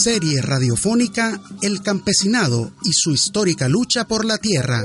Serie 0.00 0.40
radiofónica 0.40 1.38
El 1.60 1.82
campesinado 1.82 2.72
y 2.84 2.94
su 2.94 3.10
histórica 3.10 3.68
lucha 3.68 4.06
por 4.06 4.24
la 4.24 4.38
tierra. 4.38 4.82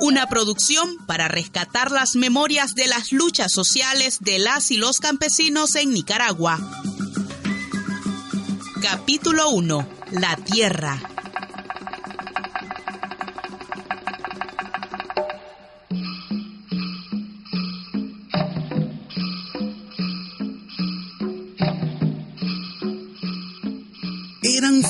Una 0.00 0.26
producción 0.26 0.96
para 1.06 1.28
rescatar 1.28 1.92
las 1.92 2.16
memorias 2.16 2.74
de 2.74 2.88
las 2.88 3.12
luchas 3.12 3.52
sociales 3.52 4.18
de 4.22 4.40
las 4.40 4.72
y 4.72 4.76
los 4.76 4.98
campesinos 4.98 5.76
en 5.76 5.92
Nicaragua. 5.92 6.58
Capítulo 8.82 9.50
1. 9.50 9.88
La 10.10 10.34
tierra. 10.34 11.00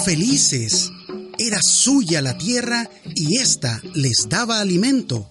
Felices. 0.08 0.90
Era 1.38 1.58
suya 1.60 2.22
la 2.22 2.38
tierra 2.38 2.88
y 3.14 3.36
ésta 3.36 3.78
les 3.92 4.26
daba 4.30 4.58
alimento. 4.58 5.28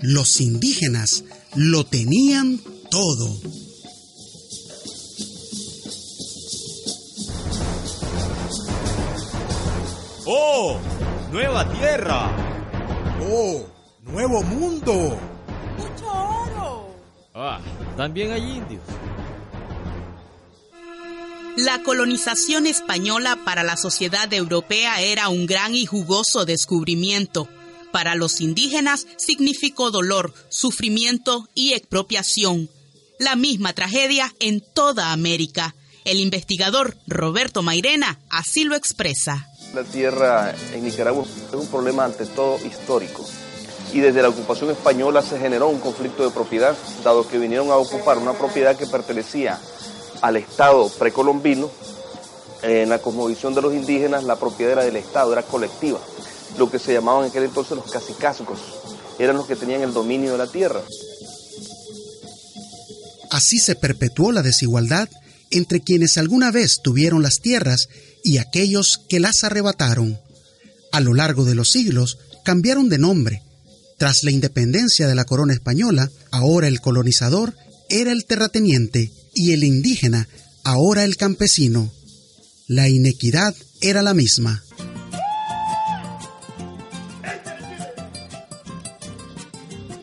Los 0.00 0.40
indígenas 0.40 1.24
lo 1.56 1.84
tenían 1.84 2.60
todo. 2.88 3.36
¡Oh! 10.24 10.78
¡Nueva 11.32 11.72
tierra! 11.72 12.30
¡Oh! 13.28 13.66
¡Nuevo 14.04 14.40
mundo! 14.44 15.18
¡Mucho 15.76 16.06
oro! 16.06 16.94
Ah, 17.34 17.60
también 17.96 18.30
hay 18.30 18.58
indios. 18.58 18.82
La 21.56 21.82
colonización 21.82 22.66
española 22.66 23.36
para 23.44 23.64
la 23.64 23.76
sociedad 23.76 24.32
europea 24.32 25.00
era 25.00 25.28
un 25.28 25.46
gran 25.46 25.74
y 25.74 25.84
jugoso 25.84 26.44
descubrimiento. 26.44 27.48
Para 27.92 28.14
los 28.14 28.40
indígenas 28.40 29.06
significó 29.16 29.90
dolor, 29.90 30.32
sufrimiento 30.48 31.48
y 31.54 31.72
expropiación. 31.72 32.70
La 33.18 33.34
misma 33.34 33.72
tragedia 33.72 34.32
en 34.38 34.60
toda 34.60 35.12
América. 35.12 35.74
El 36.04 36.20
investigador 36.20 36.96
Roberto 37.08 37.62
Mairena 37.62 38.20
así 38.30 38.64
lo 38.64 38.76
expresa. 38.76 39.48
La 39.74 39.82
tierra 39.82 40.54
en 40.72 40.84
Nicaragua 40.84 41.24
es 41.24 41.54
un 41.54 41.66
problema 41.66 42.04
ante 42.04 42.26
todo 42.26 42.64
histórico. 42.64 43.28
Y 43.92 43.98
desde 43.98 44.22
la 44.22 44.28
ocupación 44.28 44.70
española 44.70 45.20
se 45.20 45.38
generó 45.38 45.68
un 45.68 45.80
conflicto 45.80 46.24
de 46.24 46.30
propiedad, 46.30 46.76
dado 47.02 47.28
que 47.28 47.38
vinieron 47.38 47.70
a 47.70 47.76
ocupar 47.76 48.18
una 48.18 48.34
propiedad 48.34 48.76
que 48.76 48.86
pertenecía 48.86 49.58
al 50.20 50.36
Estado 50.36 50.88
precolombino, 50.98 51.70
en 52.62 52.88
la 52.88 52.98
cosmovisión 52.98 53.54
de 53.54 53.62
los 53.62 53.72
indígenas 53.74 54.24
la 54.24 54.36
propiedad 54.36 54.72
era 54.72 54.84
del 54.84 54.96
Estado, 54.96 55.32
era 55.32 55.42
colectiva. 55.42 56.00
Lo 56.58 56.70
que 56.70 56.78
se 56.78 56.92
llamaban 56.92 57.24
en 57.24 57.30
aquel 57.30 57.44
entonces 57.44 57.76
los 57.76 57.90
cacicazgos, 57.90 58.58
eran 59.18 59.36
los 59.36 59.46
que 59.46 59.56
tenían 59.56 59.82
el 59.82 59.92
dominio 59.92 60.32
de 60.32 60.38
la 60.38 60.46
tierra. 60.46 60.82
Así 63.30 63.58
se 63.58 63.76
perpetuó 63.76 64.32
la 64.32 64.42
desigualdad 64.42 65.08
entre 65.50 65.80
quienes 65.80 66.18
alguna 66.18 66.50
vez 66.50 66.80
tuvieron 66.82 67.22
las 67.22 67.40
tierras 67.40 67.88
y 68.22 68.38
aquellos 68.38 69.00
que 69.08 69.20
las 69.20 69.44
arrebataron. 69.44 70.18
A 70.92 71.00
lo 71.00 71.14
largo 71.14 71.44
de 71.44 71.54
los 71.54 71.70
siglos 71.70 72.18
cambiaron 72.44 72.88
de 72.88 72.98
nombre. 72.98 73.42
Tras 73.98 74.24
la 74.24 74.30
independencia 74.30 75.06
de 75.06 75.14
la 75.14 75.24
corona 75.24 75.52
española, 75.52 76.10
ahora 76.30 76.68
el 76.68 76.80
colonizador 76.80 77.54
era 77.88 78.12
el 78.12 78.24
terrateniente 78.24 79.12
y 79.40 79.52
el 79.52 79.64
indígena, 79.64 80.28
ahora 80.64 81.04
el 81.04 81.16
campesino. 81.16 81.90
La 82.66 82.90
inequidad 82.90 83.54
era 83.80 84.02
la 84.02 84.12
misma. 84.12 84.62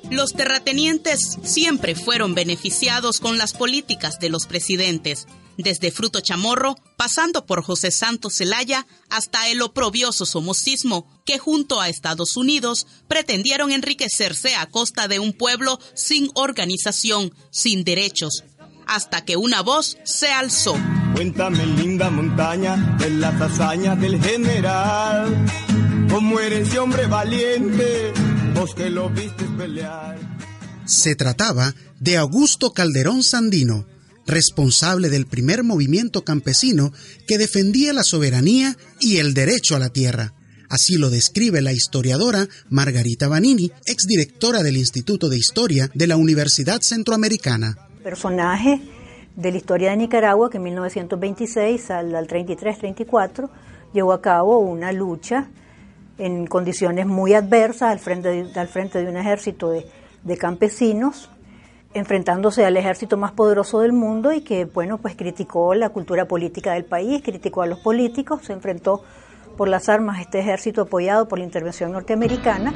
Los 0.09 0.34
terratenientes 0.34 1.38
siempre 1.44 1.94
fueron 1.94 2.34
beneficiados 2.34 3.20
con 3.20 3.38
las 3.38 3.53
políticas 3.53 4.18
de 4.20 4.30
los 4.30 4.48
presidentes, 4.48 5.28
desde 5.56 5.92
Fruto 5.92 6.19
Chamorro, 6.22 6.75
pasando 6.98 7.46
por 7.46 7.62
José 7.62 7.92
Santos 7.92 8.38
Zelaya, 8.38 8.88
hasta 9.09 9.50
el 9.50 9.62
oprobioso 9.62 10.25
somocismo, 10.25 11.06
que 11.25 11.38
junto 11.38 11.80
a 11.80 11.90
Estados 11.90 12.38
Unidos 12.38 12.88
pretendieron 13.08 13.72
enriquecerse 13.72 14.56
a 14.56 14.66
costa 14.66 15.08
de 15.08 15.19
un 15.19 15.34
pueblo 15.34 15.80
sin 15.94 16.31
organización, 16.34 17.31
sin 17.52 17.84
derechos, 17.84 18.44
hasta 18.88 19.24
que 19.24 19.38
una 19.38 19.62
voz 19.62 19.98
se 20.03 20.28
alzó. 20.28 20.75
Cuéntame, 21.14 21.66
linda 21.66 22.09
montaña, 22.09 22.98
de 23.00 23.09
las 23.12 23.40
hazañas 23.42 24.00
del 24.00 24.22
general. 24.22 25.46
Cómo 26.09 26.40
eres 26.40 26.75
hombre 26.78 27.06
valiente, 27.08 28.14
vos 28.56 28.74
que 28.74 28.90
lo 28.90 29.09
viste 29.09 29.46
pelear. 29.58 30.18
Se 30.86 31.16
trataba 31.16 31.75
de 32.00 32.18
Augusto 32.18 32.72
Calderón 32.74 33.24
Sandino, 33.24 33.86
responsable 34.25 35.09
del 35.09 35.25
primer 35.25 35.64
movimiento 35.64 36.24
campesino 36.24 36.94
que 37.28 37.38
defendía 37.38 37.94
la 37.94 38.04
soberanía 38.04 38.78
y 39.00 39.18
el 39.18 39.34
derecho 39.34 39.75
a 39.75 39.80
la 39.80 39.90
tierra. 39.90 40.34
Así 40.69 40.98
lo 40.98 41.09
describe 41.09 41.62
la 41.62 41.72
historiadora 41.72 42.48
Margarita 42.69 43.28
Vanini, 43.28 43.72
exdirectora 43.86 44.64
del 44.64 44.78
Instituto 44.78 45.30
de 45.30 45.38
Historia 45.38 45.90
de 45.94 46.08
la 46.08 46.18
Universidad 46.18 46.81
Centroamericana 46.81 47.87
personaje 48.07 48.79
de 49.35 49.51
la 49.51 49.57
historia 49.57 49.90
de 49.90 49.97
Nicaragua 49.97 50.50
que 50.50 50.56
en 50.56 50.63
1926 50.63 51.91
al, 51.91 52.13
33-34 52.25 53.50
llevó 53.91 54.13
a 54.13 54.22
cabo 54.22 54.59
una 54.59 54.94
lucha 54.94 55.50
en 56.18 56.47
condiciones 56.47 57.06
muy 57.06 57.34
adversas 57.34 57.91
al 57.91 58.00
frente 58.00 58.29
de, 58.29 58.57
al 58.57 58.69
frente 58.69 59.03
de 59.03 59.09
un 59.09 59.18
ejército 59.18 59.72
de, 59.72 59.85
de, 60.23 60.38
campesinos, 60.38 61.29
enfrentándose 61.94 62.66
al 62.66 62.78
ejército 62.78 63.18
más 63.18 63.34
poderoso 63.34 63.81
del 63.81 63.91
mundo 63.91 64.31
y 64.31 64.39
que, 64.39 64.63
bueno, 64.63 65.00
pues 65.00 65.18
criticó 65.18 65.75
la 65.75 65.89
cultura 65.89 66.29
política 66.29 66.72
del 66.72 66.85
país, 66.85 67.22
criticó 67.22 67.62
a 67.62 67.68
los 67.68 67.79
políticos, 67.79 68.45
se 68.45 68.53
enfrentó 68.53 69.03
por 69.57 69.68
las 69.68 69.89
armas 69.89 70.22
este 70.22 70.39
ejército 70.39 70.84
apoyado 70.84 71.28
por 71.28 71.39
la 71.39 71.45
intervención 71.45 71.91
norteamericana. 71.91 72.72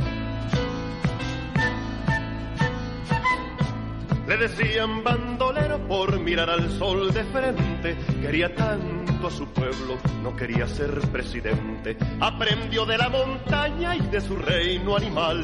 Le 4.31 4.37
decían 4.37 5.03
bandolero 5.03 5.85
por 5.89 6.17
mirar 6.21 6.49
al 6.49 6.71
sol 6.79 7.13
de 7.13 7.21
frente. 7.25 7.97
Quería 8.21 8.55
tanto 8.55 9.27
a 9.27 9.29
su 9.29 9.45
pueblo, 9.47 9.97
no 10.23 10.33
quería 10.37 10.69
ser 10.69 11.01
presidente. 11.11 11.97
Aprendió 12.21 12.85
de 12.85 12.97
la 12.97 13.09
montaña 13.09 13.93
y 13.93 13.99
de 14.07 14.21
su 14.21 14.37
reino 14.37 14.95
animal. 14.95 15.43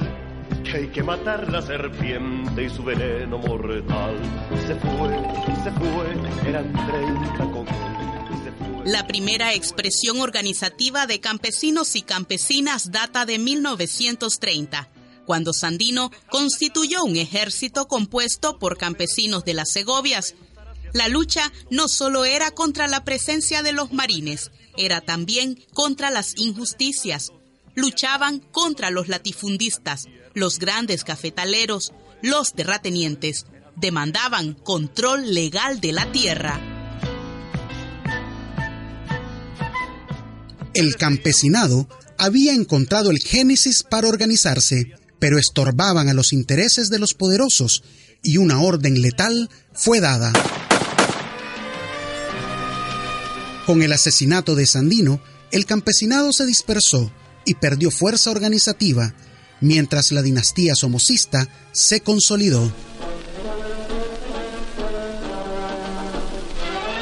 Que 0.64 0.78
hay 0.78 0.88
que 0.88 1.04
matar 1.04 1.52
la 1.52 1.62
serpiente 1.62 2.64
y 2.64 2.70
su 2.70 2.82
veneno 2.86 3.38
mortal. 3.40 4.16
Se 4.66 4.76
fue, 4.76 5.10
se 5.66 5.72
fue, 5.74 6.50
eran 6.50 6.72
30 6.72 7.38
con 7.52 7.66
la 8.86 9.06
primera 9.06 9.54
expresión 9.54 10.22
organizativa 10.22 11.08
de 11.08 11.20
campesinos 11.20 11.98
y 11.98 12.04
campesinas 12.04 12.90
data 12.90 13.26
de 13.26 13.38
1930 13.38 14.88
cuando 15.28 15.52
Sandino 15.54 16.10
constituyó 16.32 17.04
un 17.04 17.18
ejército 17.18 17.90
compuesto 17.90 18.58
por 18.58 18.78
campesinos 18.78 19.44
de 19.44 19.54
las 19.54 19.70
Segovias. 19.70 20.36
La 20.94 21.10
lucha 21.10 21.52
no 21.70 21.90
solo 21.90 22.24
era 22.24 22.52
contra 22.52 22.88
la 22.88 23.04
presencia 23.04 23.62
de 23.62 23.74
los 23.74 23.92
marines, 23.92 24.52
era 24.78 25.02
también 25.02 25.62
contra 25.74 26.12
las 26.12 26.38
injusticias. 26.38 27.34
Luchaban 27.76 28.40
contra 28.40 28.90
los 28.90 29.10
latifundistas, 29.10 30.06
los 30.34 30.60
grandes 30.60 31.04
cafetaleros, 31.04 31.92
los 32.22 32.54
terratenientes. 32.54 33.46
Demandaban 33.76 34.54
control 34.54 35.34
legal 35.34 35.82
de 35.82 35.92
la 35.92 36.10
tierra. 36.12 36.60
El 40.74 40.96
campesinado 40.96 41.90
había 42.18 42.54
encontrado 42.54 43.12
el 43.12 43.20
génesis 43.20 43.84
para 43.84 44.08
organizarse 44.08 44.96
pero 45.20 45.38
estorbaban 45.38 46.10
a 46.10 46.14
los 46.14 46.34
intereses 46.34 46.90
de 46.90 47.00
los 47.00 47.14
poderosos 47.14 47.84
y 48.24 48.38
una 48.38 48.62
orden 48.62 49.02
letal 49.02 49.50
fue 49.74 50.00
dada. 50.00 50.34
Con 53.66 53.84
el 53.84 53.92
asesinato 53.92 54.56
de 54.56 54.66
Sandino, 54.66 55.22
el 55.52 55.66
campesinado 55.66 56.32
se 56.34 56.46
dispersó 56.46 57.12
y 57.46 57.56
perdió 57.56 57.92
fuerza 57.92 58.32
organizativa, 58.32 59.14
mientras 59.62 60.12
la 60.12 60.22
dinastía 60.22 60.76
somocista 60.76 61.48
se 61.72 62.02
consolidó. 62.02 62.72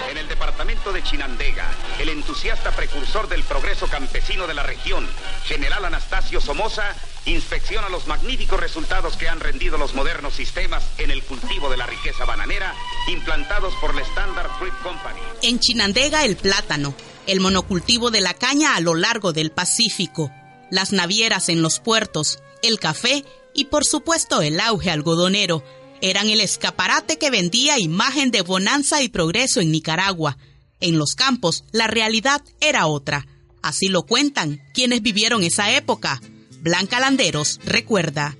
En 0.09 0.17
el 0.17 0.27
departamento 0.27 0.91
de 0.91 1.03
Chinandega, 1.03 1.69
el 1.99 2.09
entusiasta 2.09 2.75
precursor 2.75 3.27
del 3.27 3.43
progreso 3.43 3.87
campesino 3.87 4.47
de 4.47 4.53
la 4.53 4.63
región, 4.63 5.07
general 5.45 5.85
Anastasio 5.85 6.41
Somoza, 6.41 6.95
inspecciona 7.25 7.89
los 7.89 8.07
magníficos 8.07 8.59
resultados 8.59 9.17
que 9.17 9.27
han 9.27 9.39
rendido 9.39 9.77
los 9.77 9.95
modernos 9.95 10.33
sistemas 10.33 10.83
en 10.97 11.11
el 11.11 11.23
cultivo 11.23 11.69
de 11.69 11.77
la 11.77 11.87
riqueza 11.87 12.25
bananera 12.25 12.73
implantados 13.07 13.73
por 13.75 13.95
la 13.95 14.01
Standard 14.01 14.49
Fruit 14.57 14.73
Company. 14.83 15.19
En 15.41 15.59
Chinandega 15.59 16.23
el 16.25 16.35
plátano, 16.35 16.93
el 17.27 17.39
monocultivo 17.39 18.11
de 18.11 18.21
la 18.21 18.33
caña 18.33 18.75
a 18.75 18.79
lo 18.79 18.95
largo 18.95 19.33
del 19.33 19.51
Pacífico, 19.51 20.31
las 20.69 20.91
navieras 20.91 21.49
en 21.49 21.61
los 21.61 21.79
puertos, 21.79 22.39
el 22.61 22.79
café 22.79 23.25
y 23.53 23.65
por 23.65 23.85
supuesto 23.85 24.41
el 24.41 24.59
auge 24.59 24.91
algodonero 24.91 25.63
eran 26.01 26.29
el 26.29 26.41
escaparate 26.41 27.17
que 27.17 27.31
vendía 27.31 27.79
imagen 27.79 28.31
de 28.31 28.41
bonanza 28.41 29.01
y 29.01 29.09
progreso 29.09 29.61
en 29.61 29.71
Nicaragua. 29.71 30.37
En 30.79 30.99
los 30.99 31.15
campos 31.15 31.63
la 31.71 31.87
realidad 31.87 32.43
era 32.59 32.85
otra. 32.85 33.25
Así 33.61 33.87
lo 33.87 34.03
cuentan 34.03 34.61
quienes 34.73 35.01
vivieron 35.01 35.41
esa 35.41 35.75
época. 35.75 36.21
Blanca 36.65 36.99
Landeros 36.99 37.59
recuerda. 37.63 38.35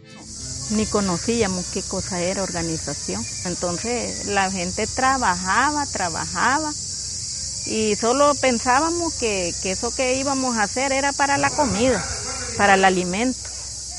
Ni 0.72 0.88
conocíamos 0.88 1.68
qué 1.72 1.84
cosa 1.84 2.20
era 2.22 2.42
organización. 2.42 3.24
Entonces 3.46 4.26
la 4.26 4.50
gente 4.50 4.88
trabajaba, 4.88 5.86
trabajaba 5.86 6.74
y 7.68 7.96
solo 7.96 8.34
pensábamos 8.42 9.14
que, 9.14 9.54
eso 9.66 9.94
que 9.96 10.16
íbamos 10.16 10.58
a 10.58 10.64
hacer 10.64 10.92
era 10.92 11.14
para 11.14 11.38
la 11.38 11.52
comida, 11.52 12.04
para 12.58 12.74
el 12.74 12.86
alimento. 12.86 13.38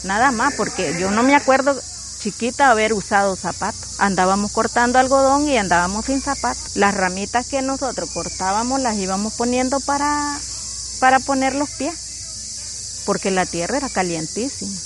Nada 0.02 0.32
más, 0.32 0.54
porque 0.54 0.96
yo 0.98 1.12
no 1.12 1.22
me 1.22 1.36
acuerdo 1.36 1.80
chiquita 2.18 2.72
haber 2.72 2.94
usado 2.94 3.36
zapatos. 3.36 4.00
Andábamos 4.00 4.50
cortando 4.50 4.98
algodón 4.98 5.48
y 5.48 5.56
andábamos 5.56 6.06
sin 6.06 6.20
zapatos. 6.20 6.74
Las 6.74 6.96
ramitas 6.96 7.46
que 7.46 7.62
nosotros 7.62 8.10
cortábamos 8.10 8.80
las 8.80 8.96
íbamos 8.96 9.34
poniendo 9.34 9.78
para, 9.78 10.36
para 10.98 11.20
poner 11.20 11.54
los 11.54 11.70
pies, 11.70 12.05
porque 13.06 13.30
la 13.30 13.46
tierra 13.46 13.78
era 13.78 13.88
calientísima. 13.88 14.76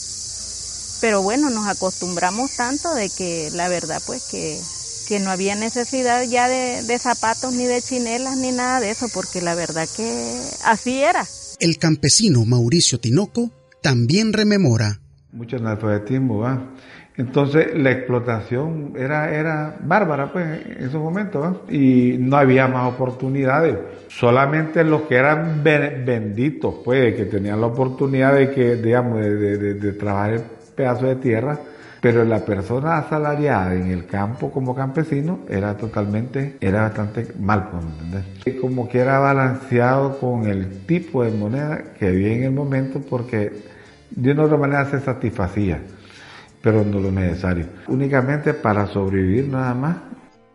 Pero 1.00 1.22
bueno, 1.22 1.48
nos 1.48 1.66
acostumbramos 1.66 2.52
tanto 2.56 2.94
de 2.94 3.08
que 3.08 3.50
la 3.54 3.68
verdad 3.68 4.02
pues 4.06 4.28
que, 4.30 4.60
que 5.08 5.18
no 5.18 5.30
había 5.30 5.56
necesidad 5.56 6.24
ya 6.28 6.48
de, 6.48 6.82
de 6.82 6.98
zapatos 6.98 7.54
ni 7.54 7.64
de 7.64 7.80
chinelas 7.80 8.36
ni 8.36 8.52
nada 8.52 8.80
de 8.80 8.90
eso, 8.90 9.08
porque 9.12 9.40
la 9.40 9.54
verdad 9.54 9.88
que 9.96 10.40
así 10.62 11.02
era. 11.02 11.26
El 11.58 11.78
campesino 11.78 12.44
Mauricio 12.44 13.00
Tinoco 13.00 13.50
también 13.82 14.32
rememora. 14.32 15.00
Mucho 15.32 15.56
analfabetismo, 15.56 16.38
¿va? 16.38 16.74
Entonces 17.20 17.76
la 17.76 17.90
explotación 17.90 18.94
era, 18.96 19.30
era 19.30 19.76
bárbara 19.82 20.32
pues, 20.32 20.66
en 20.66 20.84
esos 20.84 21.02
momentos 21.02 21.58
y 21.68 22.16
no 22.18 22.38
había 22.38 22.66
más 22.66 22.90
oportunidades. 22.94 23.76
Solamente 24.08 24.82
los 24.84 25.02
que 25.02 25.16
eran 25.16 25.62
benditos, 25.62 26.76
pues, 26.82 27.14
que 27.14 27.26
tenían 27.26 27.60
la 27.60 27.66
oportunidad 27.66 28.34
de, 28.34 28.50
que, 28.50 28.76
digamos, 28.76 29.20
de, 29.20 29.58
de, 29.58 29.74
de 29.74 29.92
trabajar 29.92 30.32
el 30.32 30.42
pedazo 30.74 31.08
de 31.08 31.16
tierra, 31.16 31.58
pero 32.00 32.24
la 32.24 32.42
persona 32.42 32.96
asalariada 32.96 33.74
en 33.74 33.90
el 33.90 34.06
campo 34.06 34.50
como 34.50 34.74
campesino 34.74 35.40
era 35.46 35.76
totalmente, 35.76 36.56
era 36.58 36.84
bastante 36.84 37.34
mal, 37.38 37.68
¿me 37.74 37.80
entender? 37.82 38.60
Como 38.62 38.88
que 38.88 38.98
era 38.98 39.18
balanceado 39.18 40.18
con 40.18 40.46
el 40.46 40.86
tipo 40.86 41.22
de 41.22 41.32
moneda 41.32 41.82
que 41.98 42.06
había 42.06 42.32
en 42.32 42.44
el 42.44 42.52
momento 42.52 42.98
porque 43.02 43.52
de 44.10 44.32
una 44.32 44.44
otra 44.44 44.56
manera 44.56 44.86
se 44.86 45.00
satisfacía 45.00 45.82
pero 46.62 46.84
no 46.84 47.00
lo 47.00 47.10
necesario. 47.10 47.66
Únicamente 47.88 48.54
para 48.54 48.86
sobrevivir 48.86 49.48
nada 49.48 49.74
más. 49.74 49.96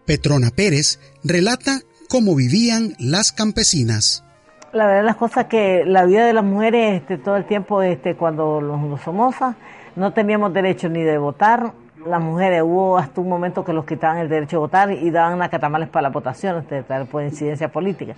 Petrona 0.05 0.49
Pérez 0.55 0.99
relata 1.23 1.79
cómo 2.09 2.35
vivían 2.35 2.93
las 2.99 3.31
campesinas. 3.31 4.23
La 4.71 4.87
verdad 4.87 5.05
las 5.05 5.15
cosas 5.15 5.45
que 5.45 5.83
la 5.85 6.05
vida 6.05 6.25
de 6.25 6.33
las 6.33 6.43
mujeres 6.43 7.01
este, 7.01 7.17
todo 7.17 7.37
el 7.37 7.45
tiempo 7.45 7.81
este, 7.81 8.15
cuando 8.15 8.61
los, 8.61 8.81
los 8.81 9.01
Somoza 9.01 9.55
no 9.95 10.11
teníamos 10.13 10.53
derecho 10.53 10.89
ni 10.89 11.01
de 11.01 11.17
votar. 11.17 11.71
Las 12.05 12.21
mujeres 12.21 12.61
hubo 12.61 12.97
hasta 12.97 13.21
un 13.21 13.29
momento 13.29 13.65
que 13.65 13.73
los 13.73 13.85
quitaban 13.85 14.19
el 14.19 14.29
derecho 14.29 14.57
de 14.57 14.59
votar 14.59 14.91
y 14.91 15.09
daban 15.09 15.41
acatamales 15.41 15.89
para 15.89 16.03
la 16.03 16.09
votación, 16.09 16.57
este, 16.57 16.83
por 17.05 17.23
incidencia 17.23 17.71
política. 17.71 18.13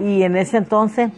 Y 0.00 0.22
en 0.22 0.36
ese 0.36 0.56
entonces 0.56 1.10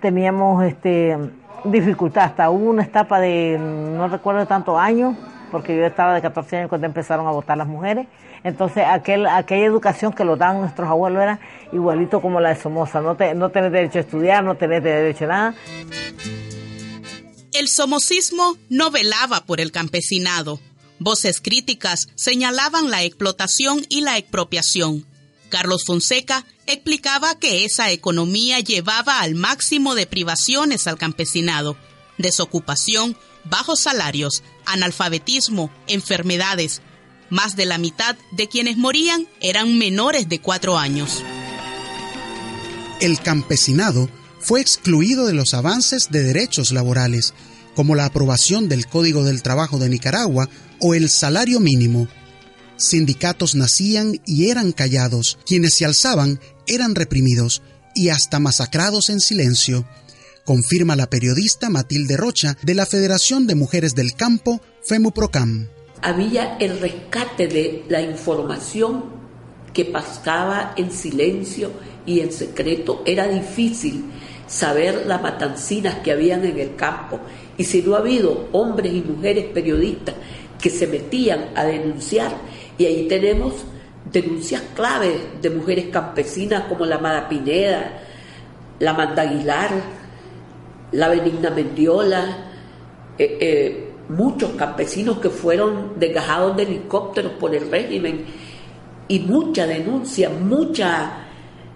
teníamos 0.00 0.62
este, 0.64 1.16
dificultad, 1.64 2.24
hasta 2.24 2.50
hubo 2.50 2.70
una 2.70 2.84
etapa 2.84 3.18
de, 3.18 3.58
no 3.58 4.06
recuerdo 4.08 4.46
tantos 4.46 4.78
años, 4.78 5.16
porque 5.50 5.76
yo 5.76 5.86
estaba 5.86 6.14
de 6.14 6.22
14 6.22 6.56
años 6.56 6.68
cuando 6.68 6.86
empezaron 6.86 7.26
a 7.26 7.30
votar 7.30 7.56
las 7.56 7.68
mujeres. 7.68 8.06
Entonces, 8.44 8.84
aquel, 8.86 9.26
aquella 9.26 9.66
educación 9.66 10.12
que 10.12 10.24
lo 10.24 10.36
daban 10.36 10.60
nuestros 10.60 10.88
abuelos 10.88 11.22
era 11.22 11.40
igualito 11.72 12.20
como 12.20 12.40
la 12.40 12.50
de 12.50 12.56
Somoza, 12.60 13.00
no, 13.00 13.16
te, 13.16 13.34
no 13.34 13.50
tener 13.50 13.70
derecho 13.70 13.98
a 13.98 14.02
estudiar, 14.02 14.44
no 14.44 14.56
tener 14.56 14.82
derecho 14.82 15.24
a 15.24 15.28
nada. 15.28 15.54
El 17.52 17.68
somocismo 17.68 18.56
no 18.68 18.90
velaba 18.90 19.44
por 19.44 19.60
el 19.60 19.72
campesinado. 19.72 20.60
Voces 20.98 21.40
críticas 21.40 22.08
señalaban 22.14 22.90
la 22.90 23.02
explotación 23.02 23.84
y 23.88 24.02
la 24.02 24.18
expropiación. 24.18 25.06
Carlos 25.48 25.84
Fonseca 25.86 26.44
explicaba 26.66 27.38
que 27.38 27.64
esa 27.64 27.90
economía 27.90 28.60
llevaba 28.60 29.20
al 29.20 29.34
máximo 29.34 29.94
de 29.94 30.06
privaciones 30.06 30.86
al 30.86 30.98
campesinado, 30.98 31.76
desocupación, 32.18 33.16
bajos 33.48 33.80
salarios, 33.80 34.42
analfabetismo, 34.64 35.70
enfermedades. 35.86 36.82
Más 37.30 37.56
de 37.56 37.66
la 37.66 37.78
mitad 37.78 38.16
de 38.32 38.48
quienes 38.48 38.76
morían 38.76 39.26
eran 39.40 39.78
menores 39.78 40.28
de 40.28 40.40
cuatro 40.40 40.78
años. 40.78 41.22
El 43.00 43.20
campesinado 43.20 44.08
fue 44.40 44.60
excluido 44.60 45.26
de 45.26 45.32
los 45.32 45.54
avances 45.54 46.08
de 46.10 46.22
derechos 46.22 46.70
laborales, 46.70 47.34
como 47.74 47.94
la 47.94 48.06
aprobación 48.06 48.68
del 48.68 48.86
Código 48.86 49.24
del 49.24 49.42
Trabajo 49.42 49.78
de 49.78 49.88
Nicaragua 49.88 50.48
o 50.80 50.94
el 50.94 51.10
salario 51.10 51.60
mínimo. 51.60 52.08
Sindicatos 52.76 53.54
nacían 53.54 54.20
y 54.24 54.50
eran 54.50 54.72
callados, 54.72 55.38
quienes 55.46 55.76
se 55.76 55.84
alzaban 55.84 56.40
eran 56.66 56.94
reprimidos 56.94 57.62
y 57.94 58.10
hasta 58.10 58.38
masacrados 58.38 59.08
en 59.08 59.20
silencio 59.20 59.86
confirma 60.46 60.96
la 60.96 61.10
periodista 61.10 61.68
Matilde 61.68 62.16
Rocha 62.16 62.56
de 62.62 62.74
la 62.74 62.86
Federación 62.86 63.46
de 63.46 63.56
Mujeres 63.56 63.94
del 63.94 64.14
Campo, 64.14 64.60
FEMUPROCAM. 64.84 65.68
Había 66.00 66.56
el 66.58 66.78
rescate 66.78 67.48
de 67.48 67.84
la 67.88 68.00
información 68.00 69.04
que 69.74 69.84
pasaba 69.84 70.72
en 70.76 70.92
silencio 70.92 71.72
y 72.06 72.20
en 72.20 72.32
secreto. 72.32 73.02
Era 73.04 73.26
difícil 73.26 74.04
saber 74.46 75.04
las 75.06 75.20
matancinas 75.20 75.96
que 75.96 76.12
habían 76.12 76.44
en 76.44 76.58
el 76.60 76.76
campo. 76.76 77.18
Y 77.58 77.64
si 77.64 77.82
no 77.82 77.96
ha 77.96 77.98
habido 77.98 78.48
hombres 78.52 78.94
y 78.94 79.00
mujeres 79.00 79.46
periodistas 79.52 80.14
que 80.60 80.70
se 80.70 80.86
metían 80.86 81.50
a 81.56 81.64
denunciar, 81.64 82.32
y 82.78 82.86
ahí 82.86 83.08
tenemos 83.08 83.54
denuncias 84.12 84.62
claves 84.76 85.16
de 85.42 85.50
mujeres 85.50 85.86
campesinas 85.86 86.64
como 86.68 86.86
la 86.86 86.98
Mada 86.98 87.28
Pineda, 87.28 88.00
la 88.78 88.92
Manda 88.92 89.22
Aguilar, 89.22 90.05
la 90.92 91.08
Benigna 91.08 91.50
Mendiola, 91.50 92.52
eh, 93.18 93.38
eh, 93.40 93.92
muchos 94.08 94.52
campesinos 94.52 95.18
que 95.18 95.30
fueron 95.30 95.98
desgajados 95.98 96.56
de 96.56 96.62
helicópteros 96.64 97.32
por 97.32 97.54
el 97.54 97.70
régimen 97.70 98.24
y 99.08 99.20
mucha 99.20 99.66
denuncia, 99.66 100.30
mucha, 100.30 101.28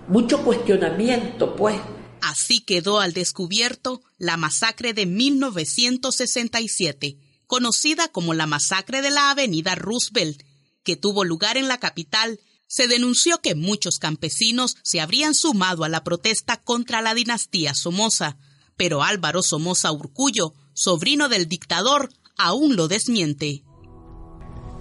mucho 0.09 0.43
cuestionamiento, 0.45 1.57
pues. 1.57 1.81
Así 2.21 2.61
quedó 2.61 3.01
al 3.01 3.13
descubierto 3.13 4.03
la 4.19 4.37
masacre 4.37 4.93
de 4.93 5.07
1967, 5.07 7.17
conocida 7.47 8.09
como 8.09 8.35
la 8.35 8.47
masacre 8.47 9.03
de 9.03 9.11
la 9.11 9.31
Avenida 9.31 9.75
Roosevelt, 9.75 10.43
que 10.85 10.97
tuvo 10.97 11.25
lugar 11.25 11.57
en 11.57 11.69
la 11.69 11.79
capital. 11.79 12.41
Se 12.67 12.87
denunció 12.87 13.41
que 13.41 13.55
muchos 13.55 13.99
campesinos 13.99 14.77
se 14.83 15.01
habrían 15.01 15.35
sumado 15.35 15.85
a 15.85 15.89
la 15.89 16.05
protesta 16.05 16.59
contra 16.59 17.01
la 17.03 17.15
dinastía 17.15 17.75
Somoza 17.75 18.37
pero 18.81 19.03
Álvaro 19.03 19.43
Somoza 19.43 19.93
Urcullo, 19.93 20.55
sobrino 20.73 21.29
del 21.29 21.49
dictador, 21.49 22.09
aún 22.39 22.77
lo 22.77 22.89
desmiente. 22.89 23.63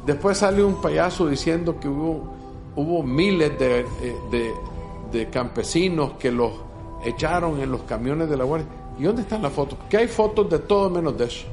Después 0.05 0.37
sale 0.37 0.63
un 0.63 0.79
payaso 0.79 1.27
diciendo 1.27 1.81
que 1.81 1.89
hubo, 1.89 2.33
hubo 2.77 3.03
miles 3.03 3.59
de, 3.59 3.85
de, 4.31 4.53
de, 5.11 5.29
campesinos 5.29 6.13
que 6.13 6.31
los 6.31 6.53
echaron 7.03 7.59
en 7.59 7.73
los 7.73 7.81
camiones 7.81 8.29
de 8.29 8.37
la 8.37 8.45
Guardia. 8.45 8.69
¿Y 8.97 9.03
dónde 9.03 9.23
están 9.23 9.41
las 9.41 9.51
fotos? 9.51 9.77
Que 9.89 9.97
hay 9.97 10.07
fotos 10.07 10.49
de 10.49 10.59
todo 10.59 10.89
menos 10.89 11.17
de 11.17 11.25
eso. 11.25 11.45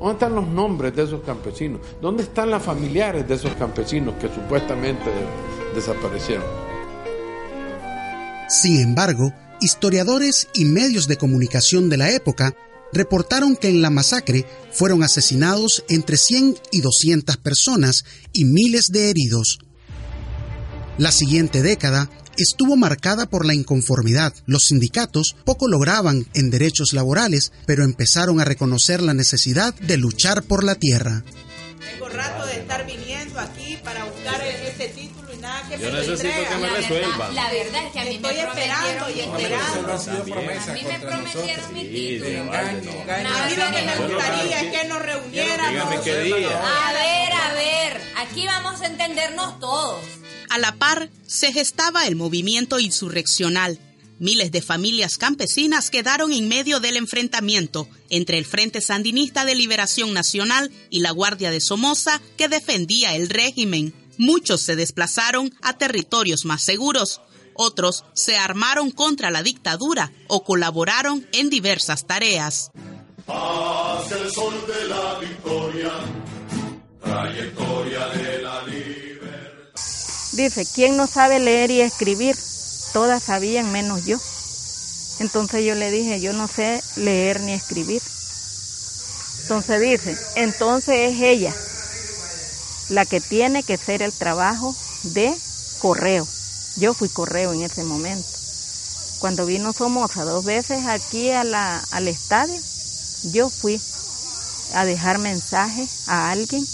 ¿Dónde 0.00 0.14
están 0.14 0.34
los 0.34 0.46
nombres 0.46 0.96
de 0.96 1.02
esos 1.02 1.20
campesinos? 1.20 1.82
¿Dónde 2.00 2.22
están 2.22 2.50
las 2.50 2.62
familiares 2.62 3.28
de 3.28 3.34
esos 3.34 3.52
campesinos 3.56 4.14
que 4.14 4.30
supuestamente 4.30 5.10
desaparecieron? 5.74 6.46
Sin 8.48 8.80
embargo, 8.80 9.30
historiadores 9.62 10.48
y 10.54 10.64
medios 10.64 11.08
de 11.08 11.16
comunicación 11.16 11.88
de 11.88 11.96
la 11.96 12.10
época 12.10 12.54
reportaron 12.92 13.56
que 13.56 13.68
en 13.68 13.80
la 13.80 13.90
masacre 13.90 14.44
fueron 14.70 15.02
asesinados 15.02 15.84
entre 15.88 16.16
100 16.16 16.56
y 16.72 16.80
200 16.80 17.36
personas 17.38 18.04
y 18.32 18.44
miles 18.44 18.88
de 18.88 19.10
heridos. 19.10 19.58
La 20.98 21.10
siguiente 21.10 21.62
década 21.62 22.10
estuvo 22.36 22.76
marcada 22.76 23.26
por 23.26 23.46
la 23.46 23.54
inconformidad. 23.54 24.34
Los 24.46 24.64
sindicatos 24.64 25.36
poco 25.44 25.68
lograban 25.68 26.26
en 26.34 26.50
derechos 26.50 26.92
laborales, 26.92 27.52
pero 27.66 27.84
empezaron 27.84 28.40
a 28.40 28.44
reconocer 28.44 29.00
la 29.00 29.14
necesidad 29.14 29.74
de 29.74 29.96
luchar 29.96 30.42
por 30.42 30.64
la 30.64 30.74
tierra. 30.74 31.24
Tengo 31.80 32.08
rato 32.08 32.46
de 32.46 32.60
estar 32.60 32.86
viniendo 32.86 33.38
aquí 33.40 33.78
para 33.82 34.04
buscar 34.04 34.40
este 34.42 34.88
título 34.88 35.21
que 35.76 35.82
Yo 35.84 35.90
necesito 35.92 36.22
que 36.48 36.54
me 36.56 36.66
La 36.70 36.76
resuelvan. 36.76 37.18
verdad- 37.18 37.32
La 37.32 37.50
verdad 37.50 37.86
es 37.86 37.92
que 37.92 38.00
a 38.00 38.04
mí 38.04 38.14
Estoy 38.16 38.34
me 38.34 38.40
esperando 38.42 39.10
y 39.10 39.22
prometieron 39.22 39.90
esperando. 39.90 40.70
A 40.70 40.74
mí 40.74 40.82
me 40.82 40.98
prometieron 41.00 41.74
mi 41.74 41.80
Sí, 41.82 41.88
título. 42.20 42.52
A 42.52 42.62
mí 43.48 43.56
lo 43.56 43.76
que 43.76 43.82
me 43.82 43.96
gustaría 44.14 44.60
es 44.60 44.80
que 44.80 44.88
nos 44.88 45.02
reuniéramos. 45.02 45.70
Dígame 45.72 46.00
qué 46.04 46.20
día. 46.20 46.88
A 46.88 46.92
ver, 46.92 47.32
a 47.32 47.52
ver, 47.54 48.00
aquí 48.16 48.46
vamos 48.46 48.80
a 48.80 48.86
entendernos 48.86 49.58
todos. 49.60 50.00
A 50.50 50.58
la 50.58 50.72
par, 50.76 51.08
se 51.26 51.52
gestaba 51.52 52.06
el 52.06 52.16
movimiento 52.16 52.78
insurreccional. 52.78 53.78
Miles 54.18 54.52
de 54.52 54.62
familias 54.62 55.18
campesinas 55.18 55.90
quedaron 55.90 56.32
en 56.32 56.46
medio 56.46 56.78
del 56.78 56.96
enfrentamiento 56.96 57.88
entre 58.08 58.38
el 58.38 58.44
Frente 58.44 58.80
Sandinista 58.80 59.44
de 59.44 59.54
Liberación 59.56 60.12
Nacional 60.12 60.70
y 60.90 61.00
la 61.00 61.10
Guardia 61.10 61.50
de 61.50 61.60
Somoza 61.60 62.20
que 62.36 62.46
defendía 62.48 63.16
el 63.16 63.28
régimen. 63.28 63.92
Muchos 64.18 64.60
se 64.60 64.76
desplazaron 64.76 65.54
a 65.62 65.78
territorios 65.78 66.44
más 66.44 66.62
seguros. 66.62 67.20
Otros 67.54 68.04
se 68.14 68.36
armaron 68.36 68.90
contra 68.90 69.30
la 69.30 69.42
dictadura 69.42 70.12
o 70.28 70.44
colaboraron 70.44 71.26
en 71.32 71.50
diversas 71.50 72.06
tareas. 72.06 72.70
Hacia 73.26 74.16
el 74.18 74.30
sol 74.32 74.54
de 74.66 74.88
la 74.88 75.18
victoria, 75.18 75.92
trayectoria 77.02 78.06
de 78.08 78.42
la 78.42 78.62
Dice, 80.32 80.66
¿quién 80.74 80.96
no 80.96 81.06
sabe 81.06 81.38
leer 81.40 81.70
y 81.70 81.82
escribir? 81.82 82.34
Todas 82.94 83.22
sabían 83.22 83.70
menos 83.70 84.06
yo. 84.06 84.18
Entonces 85.20 85.64
yo 85.64 85.74
le 85.74 85.90
dije, 85.90 86.20
yo 86.20 86.32
no 86.32 86.48
sé 86.48 86.82
leer 86.96 87.40
ni 87.40 87.52
escribir. 87.52 88.00
Entonces 89.42 89.80
dice, 89.80 90.16
entonces 90.36 91.12
es 91.12 91.20
ella 91.20 91.54
la 92.88 93.06
que 93.06 93.20
tiene 93.20 93.62
que 93.62 93.74
hacer 93.74 94.02
el 94.02 94.12
trabajo 94.12 94.74
de 95.02 95.34
correo. 95.78 96.26
Yo 96.76 96.94
fui 96.94 97.08
correo 97.08 97.52
en 97.52 97.62
ese 97.62 97.84
momento. 97.84 98.28
Cuando 99.18 99.46
vino 99.46 99.72
Somoza 99.72 100.24
dos 100.24 100.44
veces 100.44 100.86
aquí 100.86 101.30
al 101.30 102.08
estadio, 102.08 102.60
yo 103.24 103.50
fui 103.50 103.80
a 104.74 104.84
dejar 104.84 105.18
mensaje 105.18 105.86
a 106.06 106.30
alguien 106.30 106.66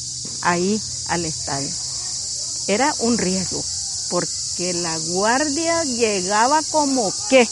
ahí 0.43 0.81
al 1.09 1.25
estadio. 1.25 1.71
Era 2.69 2.95
un 3.01 3.19
riesgo, 3.19 3.63
porque 4.11 4.73
la 4.75 4.97
guardia 4.99 5.85
llegaba 5.85 6.61
como 6.71 7.13
que. 7.29 7.47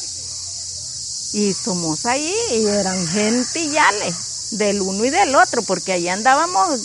Y 1.32 1.52
somos 1.52 2.06
ahí 2.06 2.34
y 2.52 2.64
eran 2.66 3.06
gentillales 3.08 4.14
del 4.52 4.80
uno 4.80 5.04
y 5.04 5.10
del 5.10 5.34
otro, 5.34 5.62
porque 5.62 5.92
allí 5.92 6.08
andábamos 6.08 6.80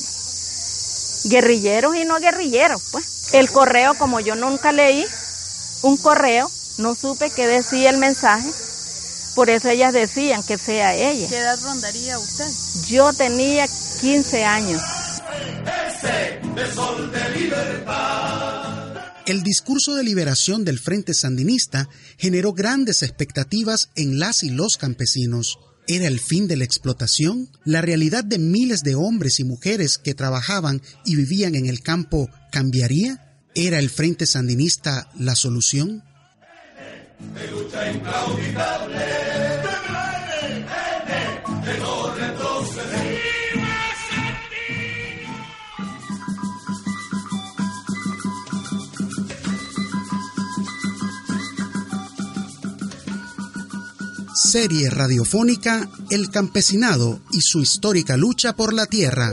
guerrilleros 1.26 1.96
y 1.96 2.06
no 2.06 2.20
guerrilleros, 2.20 2.82
pues. 2.92 3.34
El 3.34 3.50
correo, 3.50 3.94
como 3.96 4.20
yo 4.20 4.36
nunca 4.36 4.72
leí 4.72 5.06
un 5.84 5.98
correo, 5.98 6.50
no 6.78 6.96
supe 6.96 7.32
qué 7.36 7.48
decía 7.48 7.90
el 7.90 7.98
mensaje, 7.98 8.50
por 9.36 9.50
eso 9.50 9.70
ellas 9.70 9.94
decían 9.94 10.44
que 10.44 10.58
sea 10.58 10.96
ella. 10.96 11.28
¿Qué 11.30 11.38
edad 11.38 11.60
rondaría 11.64 12.20
usted? 12.20 12.46
Yo 12.90 13.14
tenía 13.14 13.66
15 14.02 14.44
años. 14.44 14.82
de 16.56 16.72
sol 16.72 17.12
de 17.12 17.40
libertad. 17.40 18.72
El 19.26 19.44
discurso 19.44 19.96
de 19.96 20.04
liberación 20.04 20.66
del 20.66 20.80
Frente 20.80 21.14
Sandinista 21.14 21.88
generó 22.18 22.54
grandes 22.54 23.04
expectativas 23.04 23.90
en 23.96 24.20
las 24.20 24.44
y 24.44 24.50
los 24.50 24.78
campesinos. 24.78 25.58
¿Era 25.94 26.08
el 26.08 26.22
fin 26.22 26.48
de 26.48 26.56
la 26.56 26.64
explotación? 26.64 27.50
¿La 27.66 27.82
realidad 27.82 28.24
de 28.24 28.40
miles 28.40 28.82
de 28.82 28.96
hombres 28.96 29.42
y 29.42 29.44
mujeres 29.44 29.98
que 29.98 30.14
trabajaban 30.14 30.82
y 31.04 31.18
vivían 31.18 31.54
en 31.54 31.66
el 31.66 31.82
campo 31.82 32.30
cambiaría? 32.50 33.36
¿Era 33.56 33.78
el 33.78 33.90
Frente 33.90 34.26
Sandinista 34.26 35.12
la 35.20 35.36
solución? 35.36 36.02
de 37.20 37.52
lucha 37.52 37.92
Serie 54.52 54.90
radiofónica 54.90 55.90
El 56.10 56.30
campesinado 56.30 57.22
y 57.32 57.40
su 57.40 57.62
histórica 57.62 58.18
lucha 58.18 58.54
por 58.54 58.74
la 58.74 58.86
tierra. 58.86 59.32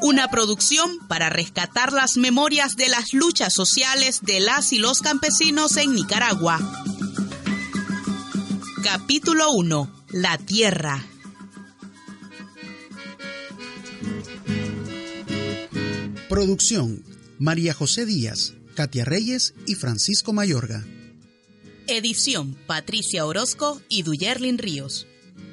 Una 0.00 0.28
producción 0.28 0.96
para 1.08 1.28
rescatar 1.28 1.92
las 1.92 2.16
memorias 2.16 2.76
de 2.76 2.88
las 2.88 3.14
luchas 3.14 3.52
sociales 3.52 4.20
de 4.22 4.38
las 4.38 4.72
y 4.72 4.78
los 4.78 5.00
campesinos 5.00 5.76
en 5.76 5.92
Nicaragua. 5.92 6.60
Capítulo 8.84 9.50
1. 9.50 9.92
La 10.12 10.38
tierra. 10.38 11.04
Producción 16.28 17.11
María 17.42 17.74
José 17.74 18.06
Díaz, 18.06 18.54
Katia 18.76 19.04
Reyes 19.04 19.54
y 19.66 19.74
Francisco 19.74 20.32
Mayorga. 20.32 20.86
Edición 21.88 22.56
Patricia 22.68 23.26
Orozco 23.26 23.82
y 23.88 24.04
Duyerlin 24.04 24.58
Ríos. 24.58 25.08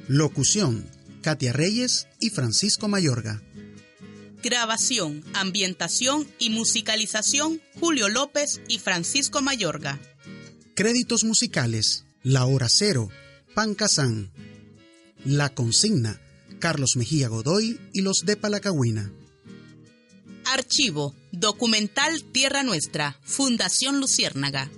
Locución 0.07 0.87
Katia 1.23 1.51
Reyes 1.51 2.07
y 2.19 2.29
Francisco 2.29 2.87
Mayorga. 2.87 3.41
Grabación, 4.43 5.23
ambientación 5.33 6.27
y 6.37 6.51
musicalización 6.51 7.59
Julio 7.79 8.07
López 8.07 8.61
y 8.67 8.77
Francisco 8.77 9.41
Mayorga. 9.41 9.99
Créditos 10.75 11.23
musicales 11.23 12.05
La 12.21 12.45
Hora 12.45 12.69
Cero, 12.69 13.09
Pancasán. 13.55 14.29
La 15.25 15.49
Consigna, 15.49 16.21
Carlos 16.59 16.91
Mejía 16.97 17.29
Godoy 17.29 17.79
y 17.93 18.03
los 18.03 18.25
de 18.27 18.37
Palacagüina. 18.37 19.11
Archivo, 20.45 21.15
documental 21.31 22.23
Tierra 22.23 22.63
Nuestra, 22.63 23.17
Fundación 23.23 23.99
Luciérnaga. 23.99 24.69